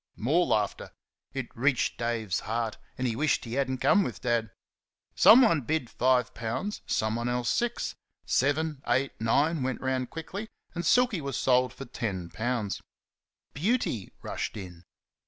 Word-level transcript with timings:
More 0.17 0.47
laughter. 0.47 0.89
It 1.31 1.55
reached 1.55 1.99
Dave's 1.99 2.39
heart, 2.39 2.79
and 2.97 3.05
he 3.05 3.15
wished 3.15 3.45
he 3.45 3.53
had 3.53 3.69
n't 3.69 3.81
come 3.81 4.01
with 4.03 4.21
Dad. 4.21 4.49
Someone 5.13 5.61
bid 5.61 5.91
five 5.91 6.33
pounds, 6.33 6.81
someone 6.87 7.29
else 7.29 7.49
six; 7.51 7.93
seven 8.25 8.81
eight 8.87 9.11
nine 9.21 9.61
went 9.61 9.79
round 9.79 10.09
quickly, 10.09 10.49
and 10.73 10.83
Silky 10.83 11.21
was 11.21 11.37
sold 11.37 11.71
for 11.71 11.85
ten 11.85 12.29
pounds. 12.29 12.81
"Beauty" 13.53 14.11
rushed 14.23 14.57
in. 14.57 14.85